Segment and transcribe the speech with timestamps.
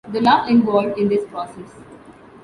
[0.11, 1.83] The love involved in this process.